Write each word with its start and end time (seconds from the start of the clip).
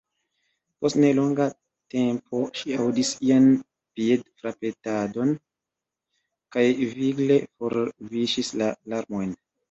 Post 0.83 0.97
ne 1.01 1.09
longa 1.17 1.43
tempo 1.95 2.39
ŝi 2.59 2.73
aŭdis 2.85 3.11
ian 3.27 3.45
piedfrapetadon, 3.99 5.33
kaj 6.57 6.63
vigle 6.95 7.37
forviŝis 7.61 8.51
la 8.63 8.71
larmojn. 8.95 9.37